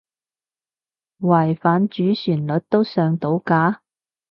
[1.19, 3.83] 違反主旋律都上到架？